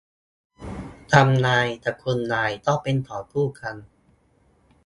[1.11, 3.75] ทำนาย กับคุณนายก็เป็นของคู่กัน